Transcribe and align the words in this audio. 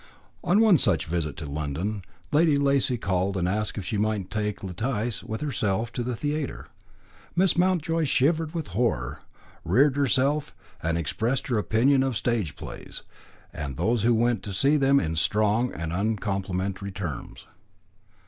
On 0.43 0.59
one 0.61 0.79
such 0.79 1.05
visit 1.05 1.37
to 1.37 1.45
London, 1.45 2.01
Lady 2.31 2.57
Lacy 2.57 2.97
called 2.97 3.37
and 3.37 3.47
asked 3.47 3.77
if 3.77 3.85
she 3.85 3.97
might 3.99 4.31
take 4.31 4.63
Letice 4.63 5.23
with 5.23 5.41
herself 5.41 5.91
to 5.93 6.01
the 6.01 6.15
theatre. 6.15 6.69
Miss 7.35 7.55
Mountjoy 7.55 8.05
shivered 8.05 8.55
with 8.55 8.69
horror, 8.69 9.19
reared 9.63 9.95
herself, 9.97 10.55
and 10.81 10.97
expressed 10.97 11.49
her 11.49 11.59
opinion 11.59 12.01
of 12.01 12.17
stage 12.17 12.55
plays 12.55 13.03
and 13.53 13.77
those 13.77 14.01
who 14.01 14.15
went 14.15 14.41
to 14.41 14.53
see 14.53 14.75
them 14.75 14.99
in 14.99 15.15
strong 15.15 15.71
and 15.71 15.93
uncomplimentary 15.93 16.91
terms. 16.91 17.45